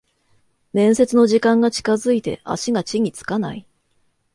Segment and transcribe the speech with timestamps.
[0.73, 3.67] 面接の時間が近づいて足が地につかない